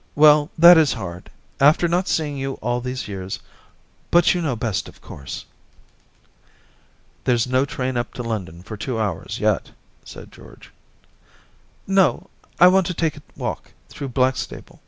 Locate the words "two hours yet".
8.76-9.70